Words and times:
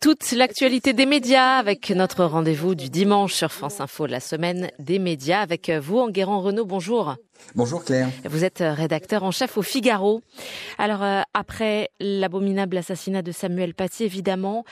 Toute 0.00 0.32
l'actualité 0.32 0.94
des 0.94 1.04
médias 1.04 1.58
avec 1.58 1.90
notre 1.90 2.24
rendez-vous 2.24 2.74
du 2.74 2.88
dimanche 2.88 3.34
sur 3.34 3.52
France 3.52 3.80
Info, 3.80 4.06
la 4.06 4.18
semaine 4.18 4.70
des 4.78 4.98
médias 4.98 5.40
avec 5.40 5.68
vous, 5.68 5.98
Enguerrand 5.98 6.40
Renault. 6.40 6.64
Bonjour. 6.64 7.16
Bonjour 7.54 7.84
Claire. 7.84 8.08
Vous 8.24 8.44
êtes 8.44 8.64
rédacteur 8.66 9.24
en 9.24 9.30
chef 9.30 9.58
au 9.58 9.62
Figaro. 9.62 10.22
Alors, 10.78 11.02
euh, 11.02 11.20
après 11.34 11.90
l'abominable 12.00 12.78
assassinat 12.78 13.20
de 13.20 13.30
Samuel 13.30 13.74
Paty, 13.74 14.04
évidemment, 14.04 14.64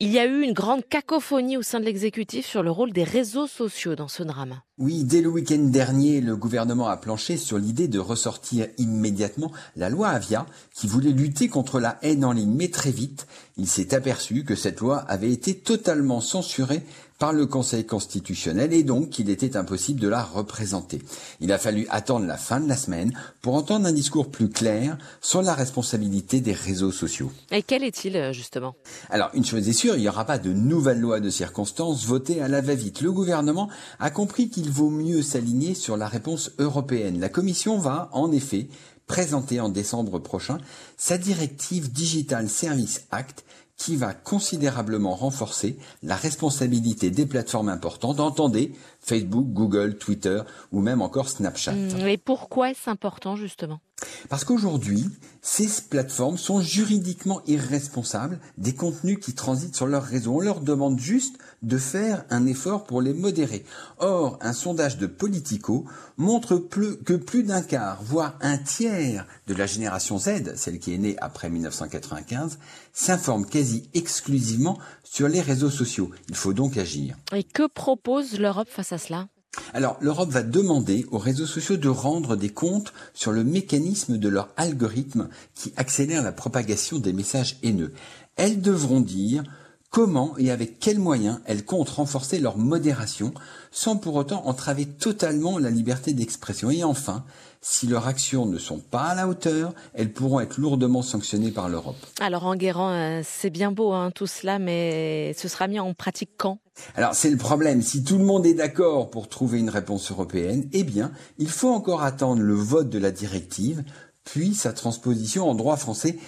il 0.00 0.12
y 0.12 0.20
a 0.20 0.26
eu 0.26 0.42
une 0.42 0.52
grande 0.52 0.86
cacophonie 0.88 1.56
au 1.56 1.62
sein 1.62 1.80
de 1.80 1.84
l'exécutif 1.84 2.46
sur 2.46 2.62
le 2.62 2.70
rôle 2.70 2.92
des 2.92 3.02
réseaux 3.02 3.48
sociaux 3.48 3.96
dans 3.96 4.06
ce 4.06 4.22
drame. 4.22 4.60
Oui, 4.78 5.02
dès 5.02 5.20
le 5.20 5.28
week-end 5.28 5.58
dernier, 5.58 6.20
le 6.20 6.36
gouvernement 6.36 6.86
a 6.86 6.96
planché 6.96 7.36
sur 7.36 7.58
l'idée 7.58 7.88
de 7.88 7.98
ressortir 7.98 8.68
immédiatement 8.78 9.50
la 9.74 9.90
loi 9.90 10.10
Avia 10.10 10.46
qui 10.72 10.86
voulait 10.86 11.10
lutter 11.10 11.48
contre 11.48 11.80
la 11.80 11.98
haine 12.02 12.24
en 12.24 12.30
ligne. 12.30 12.54
Mais 12.54 12.68
très 12.68 12.92
vite, 12.92 13.26
il 13.56 13.66
s'est 13.66 13.92
aperçu 13.92 14.44
que 14.44 14.54
cette 14.54 14.78
loi 14.78 14.98
avait 14.98 15.32
été 15.32 15.58
totalement 15.58 16.20
censurée 16.20 16.84
par 17.18 17.32
le 17.32 17.46
Conseil 17.46 17.84
constitutionnel 17.84 18.72
et 18.72 18.84
donc 18.84 19.10
qu'il 19.10 19.28
était 19.28 19.56
impossible 19.56 20.00
de 20.00 20.08
la 20.08 20.22
représenter. 20.22 21.00
Il 21.40 21.52
a 21.52 21.58
fallu 21.58 21.86
attendre 21.90 22.26
la 22.26 22.36
fin 22.36 22.60
de 22.60 22.68
la 22.68 22.76
semaine 22.76 23.12
pour 23.42 23.54
entendre 23.54 23.86
un 23.86 23.92
discours 23.92 24.30
plus 24.30 24.48
clair 24.48 24.96
sur 25.20 25.42
la 25.42 25.54
responsabilité 25.54 26.40
des 26.40 26.52
réseaux 26.52 26.92
sociaux. 26.92 27.32
Et 27.50 27.62
quel 27.62 27.82
est-il 27.82 28.16
euh, 28.16 28.32
justement? 28.32 28.76
Alors, 29.10 29.30
une 29.34 29.44
chose 29.44 29.68
est 29.68 29.72
sûre, 29.72 29.87
il 29.96 30.02
n'y 30.02 30.08
aura 30.08 30.24
pas 30.24 30.38
de 30.38 30.52
nouvelle 30.52 31.00
loi 31.00 31.20
de 31.20 31.30
circonstance 31.30 32.04
votée 32.04 32.40
à 32.40 32.48
la 32.48 32.60
va-vite. 32.60 33.00
Le 33.00 33.12
gouvernement 33.12 33.68
a 33.98 34.10
compris 34.10 34.50
qu'il 34.50 34.70
vaut 34.70 34.90
mieux 34.90 35.22
s'aligner 35.22 35.74
sur 35.74 35.96
la 35.96 36.08
réponse 36.08 36.52
européenne. 36.58 37.20
La 37.20 37.28
Commission 37.28 37.78
va, 37.78 38.08
en 38.12 38.32
effet, 38.32 38.68
présenter 39.06 39.60
en 39.60 39.68
décembre 39.68 40.18
prochain 40.18 40.58
sa 40.96 41.18
directive 41.18 41.90
Digital 41.90 42.48
Service 42.48 43.06
Act 43.10 43.44
qui 43.76 43.96
va 43.96 44.12
considérablement 44.12 45.14
renforcer 45.14 45.78
la 46.02 46.16
responsabilité 46.16 47.10
des 47.10 47.26
plateformes 47.26 47.68
importantes, 47.68 48.20
entendez 48.20 48.74
Facebook, 49.00 49.46
Google, 49.48 49.96
Twitter 49.96 50.42
ou 50.72 50.80
même 50.80 51.00
encore 51.00 51.28
Snapchat. 51.28 51.74
Et 51.74 52.16
mmh, 52.16 52.20
pourquoi 52.24 52.70
est-ce 52.70 52.90
important 52.90 53.36
justement? 53.36 53.80
Parce 54.28 54.44
qu'aujourd'hui, 54.44 55.10
ces 55.40 55.68
plateformes 55.88 56.36
sont 56.36 56.60
juridiquement 56.60 57.40
irresponsables 57.46 58.38
des 58.58 58.74
contenus 58.74 59.18
qui 59.20 59.32
transitent 59.34 59.76
sur 59.76 59.86
leur 59.86 60.04
réseau. 60.04 60.36
On 60.36 60.40
leur 60.40 60.60
demande 60.60 60.98
juste 60.98 61.38
de 61.62 61.78
faire 61.78 62.24
un 62.30 62.46
effort 62.46 62.84
pour 62.84 63.00
les 63.00 63.14
modérer. 63.14 63.64
Or, 63.98 64.38
un 64.42 64.52
sondage 64.52 64.98
de 64.98 65.06
Politico 65.06 65.86
montre 66.16 66.58
que 66.58 67.14
plus 67.14 67.42
d'un 67.42 67.62
quart, 67.62 68.02
voire 68.02 68.36
un 68.40 68.58
tiers 68.58 69.26
de 69.46 69.54
la 69.54 69.66
génération 69.66 70.18
Z, 70.18 70.56
celle 70.56 70.78
qui 70.78 70.94
est 70.94 70.98
née 70.98 71.16
après 71.20 71.48
1995, 71.48 72.58
s'informe 72.92 73.46
quasi 73.46 73.88
exclusivement 73.94 74.78
sur 75.02 75.28
les 75.28 75.40
réseaux 75.40 75.70
sociaux. 75.70 76.10
Il 76.28 76.36
faut 76.36 76.52
donc 76.52 76.76
agir. 76.76 77.16
Et 77.32 77.44
que 77.44 77.66
propose 77.66 78.38
l'Europe 78.38 78.68
face 78.68 78.92
à 78.92 78.98
cela? 78.98 79.28
Alors, 79.72 79.96
l'Europe 80.00 80.30
va 80.30 80.42
demander 80.42 81.06
aux 81.10 81.18
réseaux 81.18 81.46
sociaux 81.46 81.76
de 81.76 81.88
rendre 81.88 82.36
des 82.36 82.50
comptes 82.50 82.92
sur 83.14 83.32
le 83.32 83.44
mécanisme 83.44 84.16
de 84.16 84.28
leur 84.28 84.48
algorithme 84.56 85.28
qui 85.54 85.72
accélère 85.76 86.22
la 86.22 86.32
propagation 86.32 86.98
des 86.98 87.12
messages 87.12 87.56
haineux. 87.62 87.92
Elles 88.36 88.60
devront 88.60 89.00
dire 89.00 89.42
comment 89.90 90.34
et 90.38 90.50
avec 90.50 90.78
quels 90.78 90.98
moyens 90.98 91.40
elles 91.46 91.64
comptent 91.64 91.88
renforcer 91.88 92.38
leur 92.40 92.58
modération 92.58 93.32
sans 93.70 93.96
pour 93.96 94.16
autant 94.16 94.46
entraver 94.46 94.86
totalement 94.86 95.58
la 95.58 95.70
liberté 95.70 96.12
d'expression. 96.12 96.70
Et 96.70 96.84
enfin, 96.84 97.24
si 97.60 97.86
leurs 97.86 98.06
actions 98.06 98.46
ne 98.46 98.58
sont 98.58 98.78
pas 98.78 99.04
à 99.04 99.14
la 99.14 99.28
hauteur, 99.28 99.74
elles 99.94 100.12
pourront 100.12 100.40
être 100.40 100.58
lourdement 100.58 101.02
sanctionnées 101.02 101.50
par 101.50 101.68
l'Europe. 101.68 101.96
Alors 102.20 102.44
Enguerrand, 102.44 102.90
euh, 102.92 103.22
c'est 103.24 103.50
bien 103.50 103.72
beau 103.72 103.92
hein, 103.92 104.10
tout 104.10 104.26
cela, 104.26 104.58
mais 104.58 105.34
ce 105.36 105.48
sera 105.48 105.66
mis 105.66 105.80
en 105.80 105.94
pratique 105.94 106.30
quand? 106.36 106.58
Alors 106.94 107.14
c'est 107.14 107.30
le 107.30 107.36
problème, 107.36 107.82
si 107.82 108.04
tout 108.04 108.18
le 108.18 108.24
monde 108.24 108.46
est 108.46 108.54
d'accord 108.54 109.10
pour 109.10 109.28
trouver 109.28 109.58
une 109.58 109.70
réponse 109.70 110.10
européenne, 110.10 110.68
eh 110.72 110.84
bien 110.84 111.12
il 111.38 111.48
faut 111.48 111.70
encore 111.70 112.02
attendre 112.02 112.42
le 112.42 112.54
vote 112.54 112.90
de 112.90 112.98
la 112.98 113.10
directive, 113.10 113.84
puis 114.24 114.54
sa 114.54 114.72
transposition 114.72 115.48
en 115.48 115.54
droit 115.54 115.76
français 115.76 116.18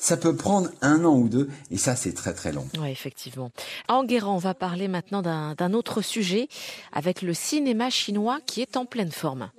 ça 0.00 0.16
peut 0.16 0.34
prendre 0.34 0.70
un 0.80 1.04
an 1.04 1.14
ou 1.14 1.28
deux, 1.28 1.48
et 1.70 1.76
ça, 1.76 1.94
c'est 1.94 2.14
très 2.14 2.32
très 2.32 2.52
long. 2.52 2.66
Oui, 2.78 2.88
effectivement. 2.88 3.50
En 3.86 4.02
Guérant, 4.02 4.34
on 4.34 4.38
va 4.38 4.54
parler 4.54 4.88
maintenant 4.88 5.20
d'un 5.20 5.72
autre 5.74 6.00
sujet, 6.00 6.48
avec 6.92 7.20
le 7.20 7.34
cinéma 7.34 7.90
chinois 7.90 8.40
qui 8.46 8.62
est 8.62 8.78
en 8.78 8.86
pleine 8.86 9.12
forme. 9.12 9.50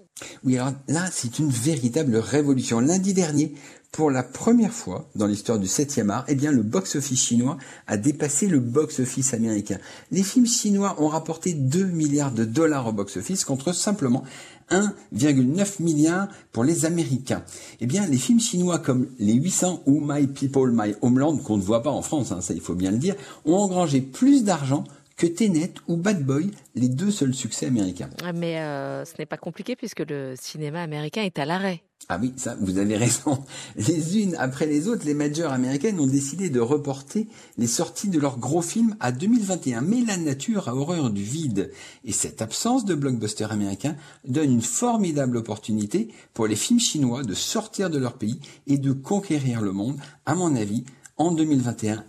Oui, 0.44 0.58
alors 0.58 0.74
là, 0.88 1.06
c'est 1.12 1.40
une 1.40 1.50
véritable 1.50 2.18
révolution. 2.18 2.80
Lundi 2.80 3.14
dernier, 3.14 3.54
pour 3.92 4.10
la 4.10 4.24
première 4.24 4.72
fois 4.72 5.10
dans 5.16 5.28
l'histoire 5.28 5.60
du 5.60 5.68
7e 5.68 6.10
art, 6.10 6.26
eh 6.30 6.36
bien, 6.36 6.52
le 6.52 6.64
box-office 6.64 7.20
chinois 7.20 7.58
a 7.88 7.98
dépassé 7.98 8.48
le 8.48 8.60
box-office 8.60 9.34
américain. 9.34 9.78
Les 10.12 10.24
films 10.24 10.48
chinois 10.48 10.96
ont 11.00 11.10
rapporté 11.10 11.54
2 11.54 11.86
milliards 11.86 12.32
de 12.32 12.46
dollars 12.46 12.88
au 12.88 12.94
box-office 12.94 13.44
contre 13.44 13.74
simplement 13.74 14.24
1,9 14.72 15.82
milliard 15.82 16.30
pour 16.54 16.64
les 16.64 16.86
Américains. 16.86 17.44
Eh 17.82 17.86
bien, 17.86 18.08
les 18.08 18.18
films 18.18 18.40
chinois 18.40 18.80
comme 18.80 19.08
Les 19.20 19.34
800 19.34 19.84
ou 19.86 20.02
My 20.02 20.28
People, 20.28 20.72
My 20.74 20.96
Homeland, 21.02 21.38
qu'on 21.38 21.58
ne 21.58 21.62
voit 21.62 21.84
pas 21.84 21.92
en 21.92 22.02
France, 22.02 22.32
hein, 22.32 22.40
ça 22.40 22.54
il 22.54 22.62
faut 22.62 22.76
bien 22.76 22.92
le 22.92 22.98
dire, 22.98 23.16
ont 23.44 23.56
engrangé 23.56 24.00
plus 24.00 24.44
d'argent 24.46 24.86
que 25.22 25.28
Tenet 25.28 25.76
ou 25.88 25.98
Bad 25.98 26.26
Boy, 26.26 26.50
les 26.74 26.90
deux 26.90 27.12
seuls 27.12 27.36
succès 27.36 27.68
américains. 27.68 28.10
Mais 28.34 28.58
euh, 28.58 29.06
ce 29.06 29.12
n'est 29.20 29.28
pas 29.28 29.38
compliqué 29.38 29.76
puisque 29.76 30.00
le 30.00 30.34
cinéma 30.36 30.82
américain 30.82 31.22
est 31.22 31.38
à 31.38 31.46
l'arrêt. 31.46 31.84
Ah 32.10 32.18
oui, 32.20 32.34
ça, 32.38 32.58
vous 32.60 32.80
avez 32.80 32.98
raison. 32.98 33.38
Les 33.76 34.18
unes 34.18 34.36
après 34.40 34.66
les 34.66 34.88
autres, 34.88 35.06
les 35.06 35.14
majors 35.14 35.52
américaines 35.52 36.00
ont 36.00 36.08
décidé 36.08 36.50
de 36.50 36.60
reporter 36.60 37.28
les 37.60 37.68
sorties 37.68 38.10
de 38.10 38.20
leurs 38.20 38.40
gros 38.40 38.64
films 38.64 38.96
à 39.00 39.12
2021. 39.12 39.82
Mais 39.82 40.02
la 40.02 40.18
nature 40.18 40.68
a 40.68 40.76
horreur 40.76 41.12
du 41.12 41.22
vide. 41.22 41.72
Et 42.04 42.14
cette 42.14 42.42
absence 42.42 42.84
de 42.86 42.96
blockbuster 42.96 43.46
américain 43.52 43.96
donne 44.28 44.52
une 44.52 44.64
formidable 44.64 45.38
opportunité 45.38 46.10
pour 46.34 46.48
les 46.48 46.56
films 46.56 46.80
chinois 46.80 47.22
de 47.22 47.36
sortir 47.36 47.92
de 47.92 48.00
leur 48.00 48.14
pays 48.14 48.40
et 48.66 48.80
de 48.80 48.92
conquérir 48.92 49.62
le 49.62 49.72
monde. 49.72 50.00
À 50.26 50.34
mon 50.34 50.56
avis, 50.56 50.84
en 51.18 51.32
2021, 51.32 52.04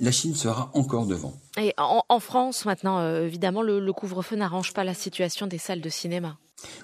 la 0.00 0.12
Chine 0.12 0.34
sera 0.34 0.70
encore 0.74 1.06
devant. 1.06 1.32
Et 1.60 1.74
en, 1.78 2.20
France, 2.20 2.64
maintenant, 2.64 2.98
euh, 2.98 3.26
évidemment, 3.26 3.62
le, 3.62 3.92
couvre-feu 3.92 4.36
n'arrange 4.36 4.72
pas 4.72 4.84
la 4.84 4.94
situation 4.94 5.46
des 5.46 5.58
salles 5.58 5.80
de 5.80 5.88
cinéma. 5.88 6.36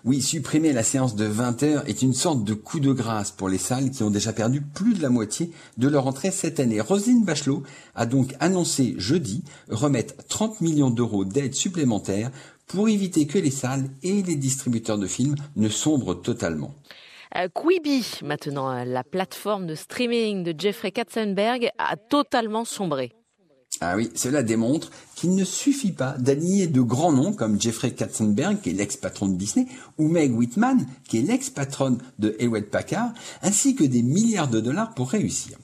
Oui, 0.04 0.20
supprimer 0.20 0.72
la 0.72 0.82
séance 0.82 1.14
de 1.14 1.24
20 1.24 1.62
heures 1.62 1.88
est 1.88 2.02
une 2.02 2.12
sorte 2.12 2.42
de 2.42 2.54
coup 2.54 2.80
de 2.80 2.92
grâce 2.92 3.30
pour 3.30 3.48
les 3.48 3.58
salles 3.58 3.90
qui 3.90 4.02
ont 4.02 4.10
déjà 4.10 4.32
perdu 4.32 4.60
plus 4.60 4.94
de 4.94 5.02
la 5.02 5.08
moitié 5.08 5.52
de 5.76 5.88
leur 5.88 6.06
entrée 6.06 6.32
cette 6.32 6.58
année. 6.58 6.80
Roselyne 6.80 7.24
Bachelot 7.24 7.62
a 7.94 8.06
donc 8.06 8.34
annoncé 8.40 8.94
jeudi 8.98 9.44
remettre 9.68 10.14
30 10.28 10.60
millions 10.60 10.90
d'euros 10.90 11.24
d'aide 11.24 11.54
supplémentaire 11.54 12.32
pour 12.66 12.88
éviter 12.88 13.26
que 13.26 13.38
les 13.38 13.50
salles 13.50 13.88
et 14.02 14.22
les 14.22 14.36
distributeurs 14.36 14.98
de 14.98 15.06
films 15.06 15.36
ne 15.56 15.68
sombrent 15.68 16.20
totalement. 16.20 16.74
Euh, 17.36 17.48
Quibi, 17.54 18.20
maintenant, 18.22 18.70
euh, 18.70 18.84
la 18.84 19.04
plateforme 19.04 19.66
de 19.66 19.74
streaming 19.74 20.44
de 20.44 20.54
Jeffrey 20.58 20.90
Katzenberg, 20.90 21.70
a 21.78 21.96
totalement 21.96 22.64
sombré. 22.64 23.12
Ah 23.80 23.94
oui, 23.96 24.10
cela 24.14 24.42
démontre 24.42 24.90
qu'il 25.18 25.34
ne 25.34 25.44
suffit 25.44 25.90
pas 25.90 26.12
d'aligner 26.16 26.68
de 26.68 26.80
grands 26.80 27.12
noms 27.12 27.32
comme 27.32 27.60
Jeffrey 27.60 27.90
Katzenberg, 27.90 28.60
qui 28.60 28.70
est 28.70 28.72
l'ex-patron 28.72 29.26
de 29.26 29.34
Disney, 29.34 29.66
ou 29.98 30.06
Meg 30.06 30.32
Whitman, 30.32 30.86
qui 31.08 31.18
est 31.18 31.22
l'ex-patronne 31.22 31.98
de 32.20 32.36
Hewlett 32.38 32.70
Packard, 32.70 33.12
ainsi 33.42 33.74
que 33.74 33.82
des 33.82 34.04
milliards 34.04 34.46
de 34.46 34.60
dollars 34.60 34.94
pour 34.94 35.10
réussir. 35.10 35.58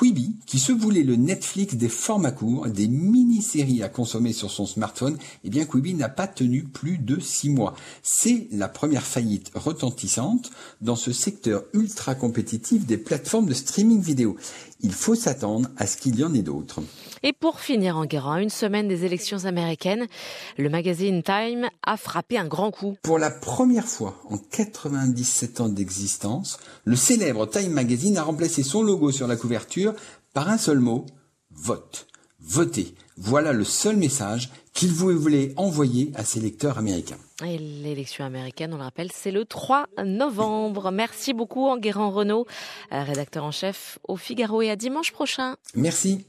Quibi, 0.00 0.36
qui 0.46 0.58
se 0.58 0.72
voulait 0.72 1.02
le 1.02 1.16
Netflix 1.16 1.74
des 1.74 1.90
formats 1.90 2.30
courts, 2.30 2.68
des 2.68 2.88
mini-séries 2.88 3.82
à 3.82 3.90
consommer 3.90 4.32
sur 4.32 4.50
son 4.50 4.64
smartphone, 4.64 5.18
eh 5.44 5.50
bien 5.50 5.66
Quibi 5.66 5.92
n'a 5.92 6.08
pas 6.08 6.26
tenu 6.26 6.62
plus 6.62 6.96
de 6.96 7.20
six 7.20 7.50
mois. 7.50 7.74
C'est 8.02 8.46
la 8.52 8.68
première 8.68 9.02
faillite 9.02 9.50
retentissante 9.54 10.52
dans 10.80 10.96
ce 10.96 11.12
secteur 11.12 11.64
ultra 11.74 12.14
compétitif 12.14 12.86
des 12.86 12.96
plateformes 12.96 13.46
de 13.46 13.54
streaming 13.54 14.00
vidéo. 14.00 14.36
Il 14.80 14.92
faut 14.92 15.14
s'attendre 15.14 15.68
à 15.76 15.86
ce 15.86 15.98
qu'il 15.98 16.18
y 16.18 16.24
en 16.24 16.32
ait 16.32 16.40
d'autres. 16.40 16.80
Et 17.22 17.34
pour 17.34 17.60
finir 17.60 17.98
en 17.98 18.06
une 18.38 18.48
semaine 18.48 18.88
des 18.88 18.99
élections 19.04 19.44
américaines, 19.44 20.06
le 20.58 20.68
magazine 20.68 21.22
Time 21.22 21.68
a 21.84 21.96
frappé 21.96 22.38
un 22.38 22.46
grand 22.46 22.70
coup. 22.70 22.96
Pour 23.02 23.18
la 23.18 23.30
première 23.30 23.86
fois 23.86 24.20
en 24.28 24.38
97 24.38 25.60
ans 25.60 25.68
d'existence, 25.68 26.58
le 26.84 26.96
célèbre 26.96 27.46
Time 27.46 27.72
Magazine 27.72 28.16
a 28.16 28.22
remplacé 28.22 28.62
son 28.62 28.82
logo 28.82 29.10
sur 29.12 29.26
la 29.26 29.36
couverture 29.36 29.94
par 30.32 30.48
un 30.48 30.58
seul 30.58 30.80
mot, 30.80 31.06
vote. 31.50 32.06
Votez. 32.40 32.94
Voilà 33.16 33.52
le 33.52 33.64
seul 33.64 33.96
message 33.96 34.50
qu'il 34.72 34.92
voulait 34.92 35.52
envoyer 35.56 36.10
à 36.14 36.24
ses 36.24 36.40
lecteurs 36.40 36.78
américains. 36.78 37.18
Et 37.44 37.58
l'élection 37.58 38.24
américaine, 38.24 38.72
on 38.72 38.78
le 38.78 38.82
rappelle, 38.82 39.10
c'est 39.12 39.30
le 39.30 39.44
3 39.44 39.86
novembre. 40.04 40.90
Merci 40.90 41.34
beaucoup, 41.34 41.66
Enguerrand 41.66 42.10
Renault, 42.10 42.46
euh, 42.92 43.02
rédacteur 43.02 43.44
en 43.44 43.50
chef 43.50 43.98
au 44.08 44.16
Figaro 44.16 44.62
et 44.62 44.70
à 44.70 44.76
dimanche 44.76 45.12
prochain. 45.12 45.56
Merci. 45.74 46.24